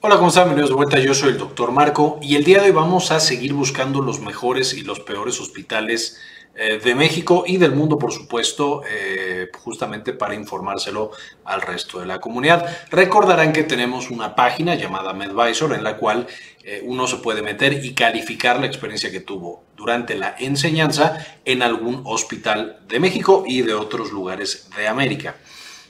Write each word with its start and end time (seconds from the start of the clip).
Hola, 0.00 0.14
¿cómo 0.14 0.28
están? 0.28 0.44
Bienvenidos 0.44 0.70
de 0.70 0.76
vuelta. 0.76 1.00
Yo 1.00 1.12
soy 1.12 1.30
el 1.30 1.38
doctor 1.38 1.72
Marco 1.72 2.20
y 2.22 2.36
el 2.36 2.44
día 2.44 2.60
de 2.60 2.66
hoy 2.66 2.70
vamos 2.70 3.10
a 3.10 3.18
seguir 3.18 3.52
buscando 3.52 4.00
los 4.00 4.20
mejores 4.20 4.72
y 4.74 4.82
los 4.82 5.00
peores 5.00 5.40
hospitales 5.40 6.20
eh, 6.54 6.78
de 6.78 6.94
México 6.94 7.42
y 7.44 7.56
del 7.56 7.72
mundo, 7.72 7.98
por 7.98 8.12
supuesto, 8.12 8.82
eh, 8.88 9.48
justamente 9.58 10.12
para 10.12 10.36
informárselo 10.36 11.10
al 11.44 11.62
resto 11.62 11.98
de 11.98 12.06
la 12.06 12.20
comunidad. 12.20 12.64
Recordarán 12.90 13.52
que 13.52 13.64
tenemos 13.64 14.12
una 14.12 14.36
página 14.36 14.76
llamada 14.76 15.12
MedVisor 15.14 15.74
en 15.74 15.82
la 15.82 15.96
cual 15.96 16.28
eh, 16.62 16.80
uno 16.84 17.08
se 17.08 17.16
puede 17.16 17.42
meter 17.42 17.84
y 17.84 17.92
calificar 17.92 18.60
la 18.60 18.66
experiencia 18.66 19.10
que 19.10 19.18
tuvo 19.18 19.64
durante 19.76 20.14
la 20.14 20.36
enseñanza 20.38 21.26
en 21.44 21.60
algún 21.60 22.02
hospital 22.04 22.78
de 22.86 23.00
México 23.00 23.42
y 23.48 23.62
de 23.62 23.74
otros 23.74 24.12
lugares 24.12 24.70
de 24.76 24.86
América. 24.86 25.34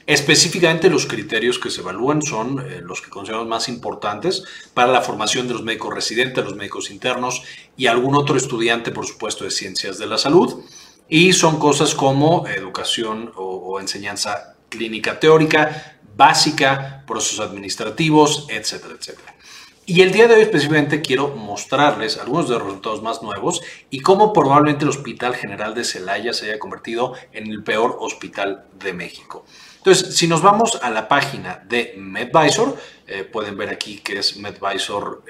Específicamente 0.08 0.88
los 0.88 1.04
criterios 1.04 1.58
que 1.58 1.68
se 1.68 1.82
evalúan 1.82 2.22
son 2.22 2.60
eh, 2.60 2.80
los 2.82 3.02
que 3.02 3.10
consideramos 3.10 3.46
más 3.46 3.68
importantes 3.68 4.42
para 4.72 4.90
la 4.90 5.02
formación 5.02 5.46
de 5.46 5.52
los 5.52 5.62
médicos 5.62 5.92
residentes, 5.92 6.42
los 6.42 6.56
médicos 6.56 6.90
internos 6.90 7.42
y 7.76 7.88
algún 7.88 8.14
otro 8.14 8.38
estudiante, 8.38 8.90
por 8.90 9.06
supuesto, 9.06 9.44
de 9.44 9.50
ciencias 9.50 9.98
de 9.98 10.06
la 10.06 10.16
salud. 10.16 10.64
Y 11.10 11.34
son 11.34 11.58
cosas 11.58 11.94
como 11.94 12.46
educación 12.46 13.32
o, 13.36 13.78
enseñanza 13.80 14.54
clínica 14.70 15.20
teórica, 15.20 15.98
básica, 16.16 17.04
procesos 17.06 17.40
administrativos, 17.40 18.46
etcétera, 18.48 18.94
etcétera. 18.98 19.34
Y 19.84 20.00
el 20.00 20.12
día 20.12 20.26
de 20.26 20.36
hoy 20.36 20.40
específicamente 20.40 21.02
quiero 21.02 21.36
mostrarles 21.36 22.16
algunos 22.16 22.48
de 22.48 22.54
los 22.54 22.64
resultados 22.64 23.02
más 23.02 23.22
nuevos 23.22 23.60
y 23.90 24.00
cómo 24.00 24.32
probablemente 24.32 24.84
el 24.84 24.90
Hospital 24.90 25.34
General 25.34 25.74
de 25.74 25.84
Celaya 25.84 26.32
se 26.32 26.46
haya 26.46 26.58
convertido 26.58 27.12
en 27.32 27.46
el 27.46 27.62
peor 27.62 27.98
hospital 28.00 28.64
de 28.78 28.94
México. 28.94 29.44
Entonces, 29.88 30.16
si 30.18 30.28
nos 30.28 30.42
vamos 30.42 30.78
a 30.82 30.90
la 30.90 31.08
página 31.08 31.64
de 31.66 31.94
MedVisor, 31.96 32.76
eh, 33.06 33.24
pueden 33.24 33.56
ver 33.56 33.70
aquí 33.70 34.00
que 34.00 34.18
es 34.18 34.36
medvisor.mx. 34.36 35.22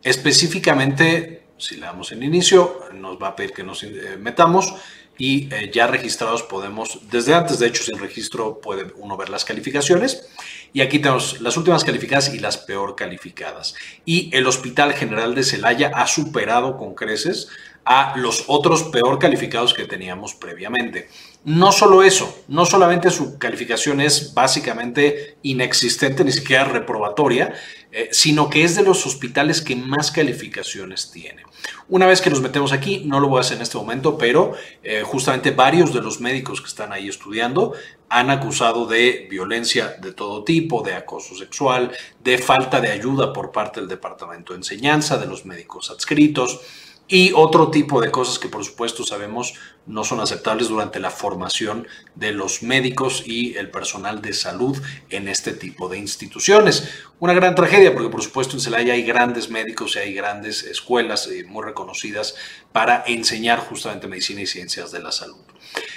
Específicamente, 0.00 1.46
si 1.58 1.74
le 1.74 1.86
damos 1.86 2.12
en 2.12 2.22
inicio, 2.22 2.82
nos 2.94 3.20
va 3.20 3.26
a 3.28 3.34
pedir 3.34 3.52
que 3.52 3.64
nos 3.64 3.82
eh, 3.82 4.16
metamos 4.16 4.72
y 5.18 5.52
eh, 5.52 5.72
ya 5.74 5.88
registrados 5.88 6.44
podemos, 6.44 7.00
desde 7.10 7.34
antes 7.34 7.58
de 7.58 7.66
hecho 7.66 7.82
sin 7.82 7.98
registro 7.98 8.60
puede 8.60 8.92
uno 8.98 9.16
ver 9.16 9.28
las 9.28 9.44
calificaciones 9.44 10.28
y 10.72 10.82
aquí 10.82 11.00
tenemos 11.00 11.40
las 11.40 11.56
últimas 11.56 11.82
calificadas 11.82 12.32
y 12.32 12.38
las 12.38 12.58
peor 12.58 12.94
calificadas. 12.94 13.74
Y 14.04 14.30
el 14.36 14.46
Hospital 14.46 14.92
General 14.92 15.34
de 15.34 15.42
Celaya 15.42 15.90
ha 15.96 16.06
superado 16.06 16.76
con 16.76 16.94
creces 16.94 17.48
a 17.84 18.14
los 18.16 18.44
otros 18.46 18.84
peor 18.84 19.18
calificados 19.18 19.74
que 19.74 19.86
teníamos 19.86 20.34
previamente. 20.34 21.08
No 21.44 21.72
solo 21.72 22.04
eso, 22.04 22.44
no 22.46 22.64
solamente 22.64 23.10
su 23.10 23.36
calificación 23.36 24.00
es 24.00 24.32
básicamente 24.32 25.38
inexistente, 25.42 26.22
ni 26.22 26.30
siquiera 26.30 26.64
reprobatoria, 26.64 27.52
eh, 27.90 28.10
sino 28.12 28.48
que 28.48 28.62
es 28.62 28.76
de 28.76 28.84
los 28.84 29.04
hospitales 29.06 29.60
que 29.60 29.74
más 29.74 30.12
calificaciones 30.12 31.10
tiene. 31.10 31.42
Una 31.88 32.06
vez 32.06 32.20
que 32.20 32.30
nos 32.30 32.40
metemos 32.40 32.72
aquí, 32.72 33.02
no 33.06 33.18
lo 33.18 33.26
voy 33.26 33.38
a 33.38 33.40
hacer 33.40 33.56
en 33.56 33.64
este 33.64 33.76
momento, 33.76 34.16
pero 34.16 34.52
eh, 34.84 35.02
justamente 35.04 35.50
varios 35.50 35.92
de 35.92 36.00
los 36.00 36.20
médicos 36.20 36.60
que 36.60 36.68
están 36.68 36.92
ahí 36.92 37.08
estudiando 37.08 37.72
han 38.08 38.30
acusado 38.30 38.86
de 38.86 39.26
violencia 39.28 39.96
de 40.00 40.12
todo 40.12 40.44
tipo, 40.44 40.82
de 40.82 40.94
acoso 40.94 41.34
sexual, 41.34 41.90
de 42.22 42.38
falta 42.38 42.80
de 42.80 42.92
ayuda 42.92 43.32
por 43.32 43.50
parte 43.50 43.80
del 43.80 43.88
Departamento 43.88 44.52
de 44.52 44.58
Enseñanza, 44.58 45.18
de 45.18 45.26
los 45.26 45.44
médicos 45.44 45.90
adscritos 45.90 46.60
y 47.08 47.32
otro 47.34 47.70
tipo 47.70 48.00
de 48.00 48.10
cosas 48.10 48.38
que 48.38 48.48
por 48.48 48.64
supuesto 48.64 49.04
sabemos 49.04 49.54
no 49.86 50.04
son 50.04 50.20
aceptables 50.20 50.68
durante 50.68 51.00
la 51.00 51.10
formación 51.10 51.86
de 52.14 52.32
los 52.32 52.62
médicos 52.62 53.24
y 53.26 53.56
el 53.56 53.70
personal 53.70 54.22
de 54.22 54.32
salud 54.32 54.80
en 55.10 55.28
este 55.28 55.52
tipo 55.52 55.88
de 55.88 55.98
instituciones. 55.98 56.88
Una 57.18 57.34
gran 57.34 57.54
tragedia 57.54 57.92
porque 57.92 58.08
por 58.08 58.22
supuesto 58.22 58.56
en 58.56 58.60
Celaya 58.60 58.94
hay 58.94 59.02
grandes 59.02 59.50
médicos 59.50 59.96
y 59.96 59.98
hay 59.98 60.14
grandes 60.14 60.62
escuelas 60.62 61.26
eh, 61.26 61.44
muy 61.44 61.64
reconocidas 61.64 62.34
para 62.72 63.02
enseñar 63.06 63.58
justamente 63.58 64.06
medicina 64.06 64.40
y 64.42 64.46
ciencias 64.46 64.92
de 64.92 65.00
la 65.00 65.12
salud. 65.12 65.42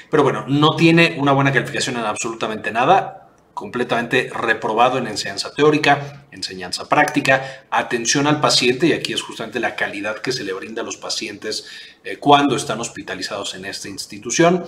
Pero 0.09 0.23
bueno, 0.23 0.45
no 0.47 0.75
tiene 0.75 1.15
una 1.19 1.31
buena 1.31 1.53
calificación 1.53 1.97
en 1.97 2.05
absolutamente 2.05 2.71
nada 2.71 3.25
completamente 3.55 4.29
reprobado 4.31 4.99
en 4.99 5.07
enseñanza 5.07 5.51
teórica, 5.51 6.24
enseñanza 6.35 6.87
práctica, 6.87 7.65
atención 7.71 8.27
al 8.27 8.39
paciente, 8.39 8.87
y 8.87 8.93
aquí 8.93 9.13
es 9.13 9.21
justamente 9.21 9.59
la 9.59 9.75
calidad 9.75 10.19
que 10.19 10.31
se 10.31 10.43
le 10.43 10.53
brinda 10.53 10.81
a 10.81 10.85
los 10.85 10.97
pacientes 10.97 11.65
eh, 12.03 12.17
cuando 12.17 12.55
están 12.55 12.79
hospitalizados 12.79 13.55
en 13.55 13.65
esta 13.65 13.89
institución, 13.89 14.65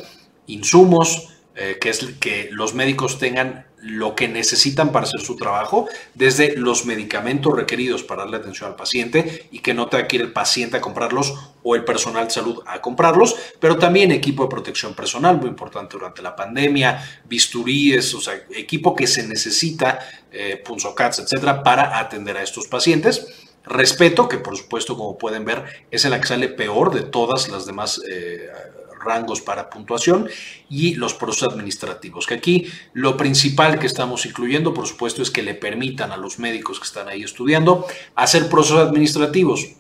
insumos, 0.47 1.36
eh, 1.59 1.79
que 1.81 1.89
es 1.89 2.05
que 2.19 2.49
los 2.51 2.75
médicos 2.75 3.17
tengan 3.17 3.65
lo 3.81 4.15
que 4.15 4.27
necesitan 4.27 4.91
para 4.91 5.05
hacer 5.05 5.21
su 5.21 5.35
trabajo, 5.35 5.87
desde 6.13 6.55
los 6.55 6.85
medicamentos 6.85 7.55
requeridos 7.55 8.03
para 8.03 8.23
darle 8.23 8.37
atención 8.37 8.69
al 8.69 8.75
paciente 8.75 9.47
y 9.51 9.59
que 9.59 9.73
no 9.73 9.87
tenga 9.87 10.07
que 10.07 10.17
ir 10.17 10.21
el 10.21 10.33
paciente 10.33 10.77
a 10.77 10.81
comprarlos 10.81 11.33
o 11.63 11.75
el 11.75 11.83
personal 11.83 12.25
de 12.25 12.33
salud 12.33 12.59
a 12.67 12.79
comprarlos, 12.79 13.35
pero 13.59 13.77
también 13.77 14.11
equipo 14.11 14.43
de 14.43 14.49
protección 14.49 14.93
personal, 14.93 15.37
muy 15.37 15.47
importante 15.47 15.93
durante 15.97 16.21
la 16.21 16.35
pandemia, 16.35 17.21
bisturíes, 17.25 18.13
o 18.13 18.21
sea, 18.21 18.35
equipo 18.55 18.95
que 18.95 19.07
se 19.07 19.27
necesita, 19.27 19.99
eh, 20.31 20.61
punzocats, 20.63 21.19
etcétera, 21.19 21.63
para 21.63 21.97
atender 21.97 22.37
a 22.37 22.43
estos 22.43 22.67
pacientes. 22.67 23.47
Respeto, 23.63 24.29
que 24.29 24.37
por 24.37 24.55
supuesto, 24.55 24.95
como 24.95 25.17
pueden 25.17 25.43
ver, 25.43 25.65
es 25.91 26.05
en 26.05 26.11
la 26.11 26.21
que 26.21 26.27
sale 26.27 26.49
peor 26.49 26.93
de 26.93 27.01
todas 27.01 27.49
las 27.49 27.65
demás 27.65 27.99
eh, 28.09 28.47
rangos 29.03 29.41
para 29.41 29.69
puntuación 29.69 30.29
y 30.69 30.95
los 30.95 31.13
procesos 31.13 31.53
administrativos, 31.53 32.25
que 32.27 32.35
aquí 32.35 32.67
lo 32.93 33.17
principal 33.17 33.79
que 33.79 33.87
estamos 33.87 34.25
incluyendo, 34.25 34.73
por 34.73 34.87
supuesto, 34.87 35.21
es 35.21 35.31
que 35.31 35.43
le 35.43 35.53
permitan 35.53 36.11
a 36.11 36.17
los 36.17 36.39
médicos 36.39 36.79
que 36.79 36.85
están 36.85 37.07
ahí 37.07 37.23
estudiando 37.23 37.85
hacer 38.15 38.49
procesos 38.49 38.87
administrativos 38.87 39.77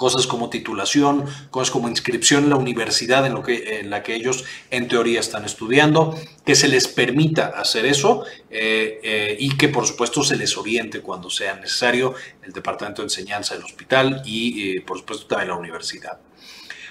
cosas 0.00 0.26
como 0.26 0.48
titulación, 0.48 1.26
cosas 1.50 1.70
como 1.70 1.86
inscripción 1.86 2.44
en 2.44 2.48
la 2.48 2.56
universidad 2.56 3.26
en, 3.26 3.34
lo 3.34 3.42
que, 3.42 3.80
en 3.80 3.90
la 3.90 4.02
que 4.02 4.14
ellos 4.14 4.46
en 4.70 4.88
teoría 4.88 5.20
están 5.20 5.44
estudiando, 5.44 6.18
que 6.42 6.54
se 6.54 6.68
les 6.68 6.88
permita 6.88 7.48
hacer 7.48 7.84
eso 7.84 8.24
eh, 8.48 8.98
eh, 9.02 9.36
y 9.38 9.58
que 9.58 9.68
por 9.68 9.86
supuesto 9.86 10.24
se 10.24 10.36
les 10.36 10.56
oriente 10.56 11.02
cuando 11.02 11.28
sea 11.28 11.54
necesario 11.56 12.14
el 12.42 12.50
departamento 12.50 13.02
de 13.02 13.06
enseñanza 13.08 13.54
del 13.54 13.64
hospital 13.64 14.22
y 14.24 14.78
eh, 14.78 14.80
por 14.80 14.96
supuesto 14.96 15.26
también 15.26 15.50
la 15.50 15.56
universidad. 15.56 16.18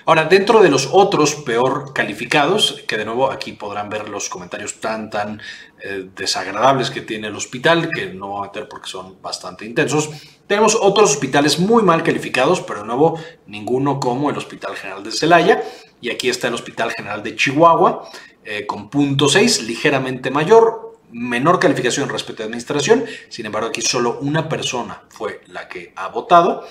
Ahora, 0.10 0.26
dentro 0.26 0.60
de 0.64 0.72
los 0.72 0.90
otros 0.92 1.36
peor 1.36 1.94
calificados, 1.94 2.84
que 2.88 2.98
de 2.98 3.06
nuevo 3.06 3.32
aquí 3.32 3.52
podrán 3.52 3.92
ver 3.92 4.10
los 4.10 4.28
comentarios 4.28 4.80
tan, 4.82 5.12
tan 5.12 5.40
eh, 5.84 6.10
desagradables 6.16 6.90
que 6.90 7.02
tiene 7.02 7.28
el 7.28 7.36
hospital, 7.36 7.92
que 7.94 8.08
no 8.08 8.30
voy 8.30 8.40
a 8.40 8.48
meter 8.48 8.68
porque 8.68 8.90
son 8.90 9.22
bastante 9.22 9.66
intensos, 9.66 10.10
tenemos 10.48 10.74
otros 10.74 11.12
hospitales 11.12 11.60
muy 11.60 11.84
mal 11.84 12.02
calificados, 12.02 12.60
pero 12.60 12.80
de 12.80 12.88
nuevo 12.88 13.20
ninguno 13.46 14.00
como 14.00 14.32
el 14.32 14.38
Hospital 14.38 14.76
General 14.76 15.04
de 15.04 15.12
Celaya. 15.12 15.64
Y 16.02 16.10
aquí 16.10 16.28
está 16.28 16.48
el 16.48 16.56
Hospital 16.56 16.92
General 16.92 17.22
de 17.22 17.36
Chihuahua, 17.36 18.10
eh, 18.44 18.66
con 18.66 18.90
punto 18.90 19.30
6, 19.30 19.62
ligeramente 19.68 20.32
mayor, 20.32 20.98
menor 21.12 21.60
calificación 21.60 22.10
respecto 22.10 22.42
a 22.42 22.48
administración. 22.48 23.06
Sin 23.30 23.46
embargo, 23.46 23.68
aquí 23.68 23.84
solo 23.84 24.18
una 24.22 24.50
persona 24.50 25.04
fue 25.10 25.42
la 25.46 25.68
que 25.68 25.94
ha 25.96 26.08
votado. 26.08 26.66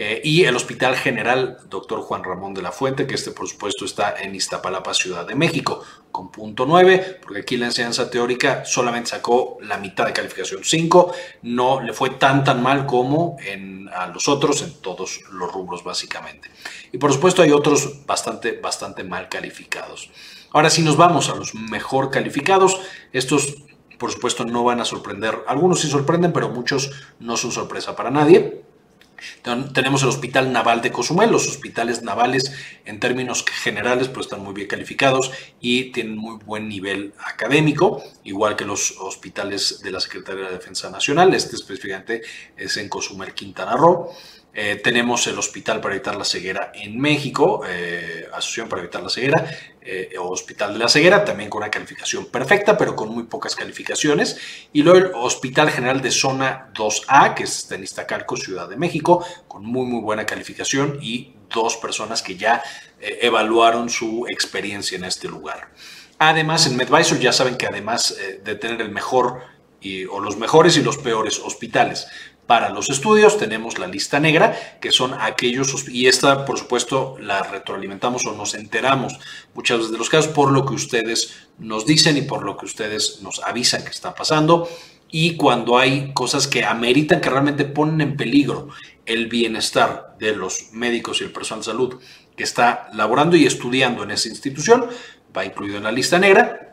Eh, 0.00 0.20
y 0.22 0.44
el 0.44 0.54
Hospital 0.54 0.94
General 0.94 1.56
Dr. 1.68 2.02
Juan 2.02 2.22
Ramón 2.22 2.54
de 2.54 2.62
la 2.62 2.70
Fuente, 2.70 3.04
que 3.04 3.16
este 3.16 3.32
por 3.32 3.48
supuesto 3.48 3.84
está 3.84 4.14
en 4.16 4.32
Iztapalapa, 4.32 4.94
Ciudad 4.94 5.26
de 5.26 5.34
México, 5.34 5.82
con 6.12 6.30
punto 6.30 6.66
9, 6.66 7.18
porque 7.20 7.40
aquí 7.40 7.56
la 7.56 7.66
enseñanza 7.66 8.08
teórica 8.08 8.64
solamente 8.64 9.10
sacó 9.10 9.58
la 9.60 9.76
mitad 9.76 10.06
de 10.06 10.12
calificación 10.12 10.62
5, 10.62 11.12
no 11.42 11.80
le 11.80 11.92
fue 11.92 12.10
tan 12.10 12.44
tan 12.44 12.62
mal 12.62 12.86
como 12.86 13.38
en, 13.44 13.88
a 13.88 14.06
los 14.06 14.28
otros 14.28 14.62
en 14.62 14.72
todos 14.80 15.20
los 15.32 15.52
rubros 15.52 15.82
básicamente. 15.82 16.48
Y 16.92 16.98
por 16.98 17.12
supuesto 17.12 17.42
hay 17.42 17.50
otros 17.50 18.06
bastante, 18.06 18.52
bastante 18.52 19.02
mal 19.02 19.28
calificados. 19.28 20.10
Ahora 20.52 20.70
si 20.70 20.82
nos 20.82 20.96
vamos 20.96 21.28
a 21.28 21.34
los 21.34 21.56
mejor 21.56 22.12
calificados, 22.12 22.80
estos 23.12 23.56
por 23.98 24.12
supuesto 24.12 24.44
no 24.44 24.62
van 24.62 24.80
a 24.80 24.84
sorprender, 24.84 25.42
algunos 25.48 25.80
sí 25.80 25.90
sorprenden, 25.90 26.32
pero 26.32 26.50
muchos 26.50 26.92
no 27.18 27.36
son 27.36 27.50
sorpresa 27.50 27.96
para 27.96 28.12
nadie. 28.12 28.62
Tenemos 29.72 30.02
el 30.02 30.08
Hospital 30.08 30.52
Naval 30.52 30.82
de 30.82 30.92
Cozumel. 30.92 31.30
Los 31.30 31.48
hospitales 31.48 32.02
navales, 32.02 32.52
en 32.84 33.00
términos 33.00 33.44
generales, 33.62 34.08
pues 34.08 34.26
están 34.26 34.42
muy 34.42 34.54
bien 34.54 34.68
calificados 34.68 35.32
y 35.60 35.92
tienen 35.92 36.16
muy 36.16 36.38
buen 36.44 36.68
nivel 36.68 37.14
académico, 37.24 38.02
igual 38.24 38.56
que 38.56 38.64
los 38.64 38.96
hospitales 38.98 39.80
de 39.82 39.90
la 39.90 40.00
Secretaría 40.00 40.46
de 40.46 40.52
Defensa 40.52 40.90
Nacional. 40.90 41.34
Este 41.34 41.56
específicamente 41.56 42.22
es 42.56 42.76
en 42.76 42.88
Cozumel, 42.88 43.34
Quintana 43.34 43.76
Roo. 43.76 44.10
Eh, 44.54 44.80
tenemos 44.82 45.26
el 45.28 45.38
Hospital 45.38 45.80
para 45.80 45.94
Evitar 45.94 46.16
la 46.16 46.24
Ceguera 46.24 46.72
en 46.74 46.98
México, 46.98 47.62
eh, 47.68 48.17
Asociación 48.32 48.68
para 48.68 48.82
Evitar 48.82 49.02
la 49.02 49.08
Ceguera, 49.08 49.50
eh, 49.80 50.14
Hospital 50.18 50.72
de 50.72 50.78
la 50.78 50.88
Ceguera, 50.88 51.24
también 51.24 51.50
con 51.50 51.62
una 51.62 51.70
calificación 51.70 52.26
perfecta, 52.26 52.76
pero 52.76 52.94
con 52.94 53.08
muy 53.08 53.24
pocas 53.24 53.54
calificaciones. 53.54 54.38
Y 54.72 54.82
luego 54.82 54.98
el 54.98 55.10
Hospital 55.14 55.70
General 55.70 56.00
de 56.00 56.10
Zona 56.10 56.70
2A, 56.74 57.34
que 57.34 57.44
es 57.44 57.70
en 57.70 57.84
Iztacalco, 57.84 58.36
Ciudad 58.36 58.68
de 58.68 58.76
México, 58.76 59.24
con 59.46 59.64
muy, 59.64 59.86
muy 59.86 60.00
buena 60.00 60.26
calificación 60.26 60.98
y 61.00 61.34
dos 61.50 61.76
personas 61.76 62.22
que 62.22 62.36
ya 62.36 62.62
evaluaron 63.00 63.88
su 63.88 64.26
experiencia 64.28 64.98
en 64.98 65.04
este 65.04 65.28
lugar. 65.28 65.70
Además, 66.18 66.66
en 66.66 66.76
MedVisor 66.76 67.18
ya 67.20 67.32
saben 67.32 67.56
que 67.56 67.66
además 67.66 68.16
de 68.44 68.54
tener 68.56 68.80
el 68.82 68.90
mejor 68.90 69.40
o 70.10 70.20
los 70.20 70.36
mejores 70.36 70.76
y 70.76 70.82
los 70.82 70.98
peores 70.98 71.38
hospitales. 71.38 72.08
Para 72.48 72.70
los 72.70 72.88
estudios 72.88 73.36
tenemos 73.36 73.78
la 73.78 73.86
lista 73.86 74.18
negra, 74.20 74.78
que 74.80 74.90
son 74.90 75.12
aquellos, 75.12 75.86
y 75.86 76.06
esta 76.06 76.46
por 76.46 76.58
supuesto 76.58 77.18
la 77.20 77.42
retroalimentamos 77.42 78.24
o 78.24 78.32
nos 78.32 78.54
enteramos 78.54 79.18
muchas 79.52 79.76
veces 79.76 79.92
de 79.92 79.98
los 79.98 80.08
casos 80.08 80.32
por 80.32 80.50
lo 80.50 80.64
que 80.64 80.72
ustedes 80.72 81.46
nos 81.58 81.84
dicen 81.84 82.16
y 82.16 82.22
por 82.22 82.44
lo 82.44 82.56
que 82.56 82.64
ustedes 82.64 83.20
nos 83.20 83.42
avisan 83.44 83.82
que 83.84 83.90
está 83.90 84.14
pasando. 84.14 84.66
Y 85.10 85.36
cuando 85.36 85.76
hay 85.76 86.14
cosas 86.14 86.48
que 86.48 86.64
ameritan, 86.64 87.20
que 87.20 87.28
realmente 87.28 87.66
ponen 87.66 88.00
en 88.00 88.16
peligro 88.16 88.68
el 89.04 89.26
bienestar 89.26 90.16
de 90.18 90.34
los 90.34 90.72
médicos 90.72 91.20
y 91.20 91.24
el 91.24 91.32
personal 91.32 91.60
de 91.60 91.70
salud 91.70 92.00
que 92.34 92.44
está 92.44 92.88
laborando 92.94 93.36
y 93.36 93.44
estudiando 93.44 94.04
en 94.04 94.12
esa 94.12 94.30
institución, 94.30 94.86
va 95.36 95.44
incluido 95.44 95.76
en 95.76 95.84
la 95.84 95.92
lista 95.92 96.18
negra. 96.18 96.67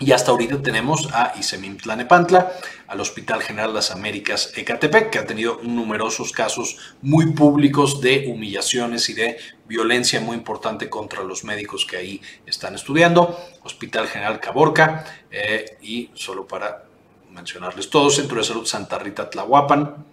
Y 0.00 0.12
hasta 0.12 0.30
ahorita 0.30 0.62
tenemos 0.62 1.08
a 1.12 1.34
Tlanepantla, 1.82 2.52
al 2.86 3.00
Hospital 3.00 3.42
General 3.42 3.70
de 3.70 3.74
las 3.74 3.90
Américas 3.90 4.52
Ecatepec, 4.54 5.10
que 5.10 5.18
ha 5.18 5.26
tenido 5.26 5.58
numerosos 5.64 6.30
casos 6.30 6.78
muy 7.02 7.32
públicos 7.32 8.00
de 8.00 8.26
humillaciones 8.28 9.08
y 9.10 9.14
de 9.14 9.38
violencia 9.66 10.20
muy 10.20 10.36
importante 10.36 10.88
contra 10.88 11.24
los 11.24 11.42
médicos 11.42 11.84
que 11.84 11.96
ahí 11.96 12.22
están 12.46 12.76
estudiando. 12.76 13.36
Hospital 13.64 14.06
General 14.06 14.38
Caborca 14.38 15.04
eh, 15.32 15.78
y 15.82 16.10
solo 16.14 16.46
para 16.46 16.84
mencionarles 17.30 17.90
todos, 17.90 18.14
Centro 18.14 18.38
de 18.38 18.44
Salud 18.44 18.66
Santa 18.66 19.00
Rita 19.00 19.28
Tlahuapan, 19.28 20.06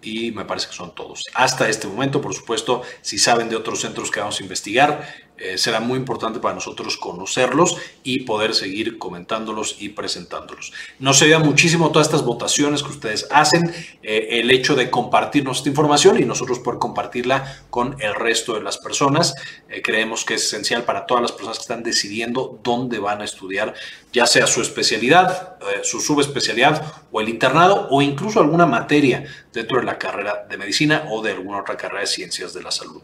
y 0.00 0.30
me 0.32 0.44
parece 0.44 0.68
que 0.68 0.74
son 0.74 0.94
todos. 0.94 1.26
Hasta 1.34 1.68
este 1.68 1.86
momento, 1.86 2.20
por 2.20 2.34
supuesto, 2.34 2.82
si 3.02 3.18
saben 3.18 3.48
de 3.48 3.56
otros 3.56 3.80
centros 3.80 4.10
que 4.10 4.20
vamos 4.20 4.40
a 4.40 4.42
investigar, 4.42 5.27
eh, 5.38 5.56
será 5.56 5.78
muy 5.78 5.96
importante 5.96 6.40
para 6.40 6.54
nosotros 6.54 6.96
conocerlos 6.96 7.76
y 8.02 8.24
poder 8.24 8.54
seguir 8.54 8.98
comentándolos 8.98 9.76
y 9.78 9.90
presentándolos. 9.90 10.72
Nos 10.98 11.22
ayuda 11.22 11.38
muchísimo 11.38 11.92
todas 11.92 12.08
estas 12.08 12.24
votaciones 12.24 12.82
que 12.82 12.90
ustedes 12.90 13.28
hacen, 13.30 13.72
eh, 14.02 14.40
el 14.40 14.50
hecho 14.50 14.74
de 14.74 14.90
compartirnos 14.90 15.58
esta 15.58 15.68
información 15.68 16.20
y 16.20 16.24
nosotros 16.24 16.58
poder 16.58 16.80
compartirla 16.80 17.62
con 17.70 17.96
el 18.00 18.14
resto 18.16 18.54
de 18.54 18.62
las 18.62 18.78
personas. 18.78 19.34
Eh, 19.68 19.80
creemos 19.80 20.24
que 20.24 20.34
es 20.34 20.44
esencial 20.44 20.82
para 20.82 21.06
todas 21.06 21.22
las 21.22 21.32
personas 21.32 21.58
que 21.58 21.62
están 21.62 21.82
decidiendo 21.84 22.58
dónde 22.64 22.98
van 22.98 23.20
a 23.20 23.24
estudiar, 23.24 23.74
ya 24.12 24.26
sea 24.26 24.46
su 24.46 24.60
especialidad, 24.60 25.56
su 25.82 26.00
subespecialidad 26.00 26.82
o 27.12 27.20
el 27.20 27.28
internado 27.28 27.86
o 27.90 28.02
incluso 28.02 28.40
alguna 28.40 28.66
materia 28.66 29.24
dentro 29.52 29.78
de 29.78 29.84
la 29.84 29.98
carrera 29.98 30.46
de 30.48 30.56
medicina 30.56 31.06
o 31.10 31.22
de 31.22 31.32
alguna 31.32 31.60
otra 31.60 31.76
carrera 31.76 32.00
de 32.00 32.06
ciencias 32.06 32.52
de 32.54 32.62
la 32.62 32.70
salud. 32.70 33.02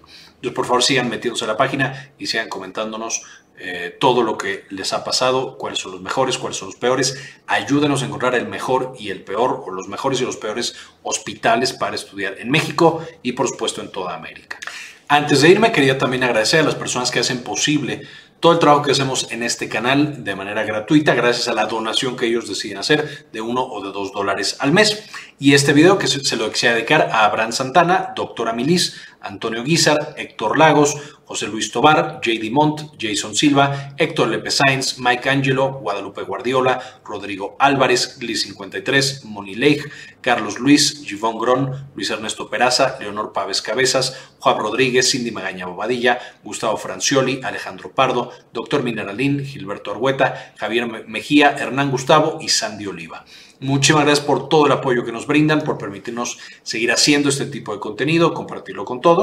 Por 0.53 0.67
favor, 0.67 0.83
sigan 0.83 1.09
metiéndose 1.09 1.45
a 1.45 1.49
la 1.49 1.57
página 1.57 2.13
sigan 2.27 2.49
comentándonos 2.49 3.23
eh, 3.57 3.97
todo 4.01 4.23
lo 4.23 4.37
que 4.37 4.65
les 4.71 4.93
ha 4.93 5.05
pasado, 5.05 5.57
cuáles 5.59 5.79
son 5.79 5.93
los 5.93 6.01
mejores, 6.01 6.39
cuáles 6.39 6.59
son 6.59 6.69
los 6.69 6.77
peores. 6.77 7.17
Ayúdenos 7.47 8.03
a 8.03 8.07
encontrar 8.07 8.35
el 8.35 8.49
mejor 8.49 8.95
y 8.99 9.11
el 9.11 9.23
peor, 9.23 9.63
o 9.65 9.71
los 9.71 9.89
mejores 9.89 10.21
y 10.21 10.25
los 10.25 10.37
peores 10.37 10.75
hospitales 11.03 11.73
para 11.73 11.95
estudiar 11.95 12.39
en 12.39 12.51
México 12.51 13.05
y, 13.23 13.33
por 13.33 13.49
supuesto, 13.49 13.81
en 13.81 13.93
toda 13.93 14.15
América. 14.15 14.59
Antes 15.07 15.43
de 15.43 15.51
irme, 15.51 15.71
quería 15.71 15.99
también 15.99 16.25
agradecer 16.25 16.61
a 16.61 16.65
las 16.65 16.75
personas 16.75 17.11
que 17.11 17.21
hacen 17.21 17.45
posible 17.45 18.03
todo 18.41 18.53
el 18.53 18.59
trabajo 18.59 18.83
que 18.83 18.93
hacemos 18.93 19.31
en 19.31 19.43
este 19.43 19.71
canal 19.71 20.23
de 20.23 20.37
manera 20.37 20.65
gratuita 20.65 21.15
gracias 21.15 21.49
a 21.49 21.55
la 21.55 21.65
donación 21.65 22.15
que 22.15 22.27
ellos 22.27 22.47
deciden 22.47 22.77
hacer 22.77 23.27
de 23.33 23.41
uno 23.41 23.63
o 23.63 23.83
de 23.83 23.91
dos 23.91 24.13
dólares 24.13 24.57
al 24.59 24.73
mes. 24.73 25.03
Y 25.39 25.55
este 25.55 25.73
video 25.73 25.97
que 25.97 26.07
se 26.09 26.37
lo 26.37 26.51
quisiera 26.51 26.75
dedicar 26.75 27.09
a 27.11 27.25
Abraham 27.25 27.53
Santana, 27.53 28.13
doctora 28.15 28.53
Milis, 28.53 29.01
Antonio 29.25 29.65
Guizar, 29.65 30.15
Héctor 30.17 30.59
Lagos, 30.59 30.97
José 31.25 31.47
Luis 31.47 31.73
Tobar, 31.73 32.21
J.D. 32.23 32.51
Montt, 32.51 32.83
Jason 33.01 33.35
Silva, 33.35 33.95
Héctor 33.97 34.29
Lepe 34.29 34.51
Sainz, 34.51 34.99
Mike 34.99 35.29
Angelo, 35.31 35.73
Guadalupe 35.81 36.23
Guardiola, 36.23 37.01
Rodrigo 37.05 37.57
Álvarez, 37.59 38.19
Gli53, 38.21 39.25
Moni 39.25 39.55
Leigh, 39.55 39.83
Carlos 40.21 40.59
Luis, 40.59 41.03
Givón 41.05 41.39
Gron, 41.39 41.89
Luis 41.95 42.11
Ernesto 42.11 42.51
Peraza, 42.51 42.99
Leonor 43.01 43.33
Paves 43.33 43.63
Cabezas, 43.63 44.33
Juan 44.39 44.59
Rodríguez, 44.59 45.11
Cindy 45.11 45.31
Magaña 45.31 45.67
Bobadilla, 45.67 46.19
Gustavo 46.43 46.77
Francioli, 46.77 47.41
Alejandro 47.43 47.93
Pardo, 47.93 48.31
Doctor 48.53 48.83
Mineralín, 48.83 49.45
Gilberto 49.45 49.93
Argueta, 49.93 50.53
Javier 50.57 51.07
Mejía, 51.07 51.57
Hernán 51.59 51.91
Gustavo 51.91 52.39
y 52.41 52.49
Sandy 52.49 52.87
Oliva. 52.87 53.25
Muchísimas 53.61 54.05
gracias 54.05 54.27
por 54.27 54.51
todo 54.51 54.67
el 54.67 54.73
apoyo 54.73 55.05
que 55.05 55.13
nos 55.13 55.27
brindan, 55.27 55.63
por 55.63 55.79
permitirnos 55.79 56.39
seguir 56.63 56.93
haciendo 56.93 57.31
este 57.31 57.47
tipo 57.47 57.73
de 57.73 57.81
contenido, 57.81 58.35
compartirlo 58.35 58.85
con 58.85 59.01
todos. 59.01 59.14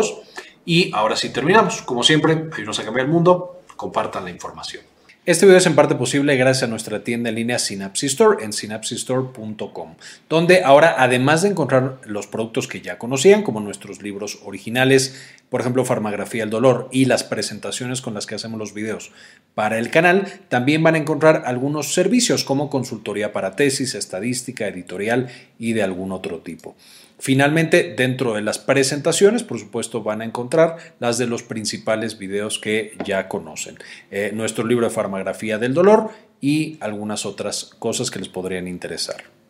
Y 0.66 0.94
ahora 0.94 1.16
sí 1.16 1.32
terminamos. 1.32 1.82
Como 1.82 2.04
siempre, 2.04 2.34
ayúdenos 2.34 2.80
a 2.80 2.84
cambiar 2.84 3.06
el 3.08 3.12
mundo, 3.12 3.62
compartan 3.76 4.26
la 4.26 4.30
información. 4.30 4.91
Este 5.23 5.45
video 5.45 5.59
es 5.59 5.68
en 5.68 5.75
parte 5.75 5.94
posible 5.94 6.35
gracias 6.35 6.63
a 6.63 6.68
nuestra 6.68 7.03
tienda 7.03 7.29
en 7.29 7.35
línea 7.35 7.59
Synapsis 7.59 8.13
Store 8.13 8.44
en 8.44 8.53
synapsistore.com, 8.53 9.94
donde 10.27 10.63
ahora 10.63 10.95
además 10.97 11.44
de 11.44 11.50
encontrar 11.50 12.00
los 12.06 12.25
productos 12.25 12.68
que 12.68 12.81
ya 12.81 12.97
conocían, 12.97 13.44
como 13.44 13.59
nuestros 13.59 14.01
libros 14.01 14.39
originales, 14.44 15.21
por 15.51 15.62
ejemplo 15.62 15.85
Farmagrafía 15.85 16.41
del 16.41 16.50
Dolor 16.50 16.89
y 16.91 17.06
las 17.06 17.23
presentaciones 17.23 18.01
con 18.01 18.15
las 18.15 18.25
que 18.25 18.33
hacemos 18.33 18.57
los 18.57 18.73
videos 18.73 19.12
para 19.53 19.77
el 19.77 19.91
canal, 19.91 20.25
también 20.50 20.81
van 20.81 20.95
a 20.95 20.97
encontrar 20.97 21.44
algunos 21.45 21.94
servicios 21.94 22.44
como 22.44 22.71
consultoría 22.71 23.31
para 23.31 23.56
tesis, 23.56 23.94
estadística, 23.94 24.68
editorial 24.68 25.27
y 25.59 25.73
de 25.73 25.83
algún 25.83 26.13
otro 26.13 26.39
tipo. 26.39 26.75
Finalmente, 27.21 27.94
dentro 27.95 28.33
de 28.33 28.41
las 28.41 28.57
presentaciones, 28.57 29.44
por 29.44 29.59
supuesto, 29.59 30.01
van 30.01 30.21
a 30.21 30.25
encontrar 30.25 30.77
las 31.00 31.19
de 31.19 31.27
los 31.27 31.44
principales 31.44 32.18
videos 32.18 32.57
que 32.57 32.97
ya 33.06 33.27
conocen. 33.27 33.77
Eh, 34.09 34.31
nuestro 34.33 34.65
libro 34.65 34.88
de 34.88 34.91
del 35.58 35.74
dolor 35.74 36.10
y 36.40 36.78
algunas 36.80 37.25
otras 37.25 37.66
cosas 37.78 38.10
que 38.10 38.19
les 38.19 38.30
podrían 38.30 38.68
interesar. 38.68 39.41